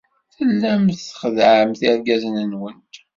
[0.35, 2.93] Tellamt txeddɛemt irgazen-nwent.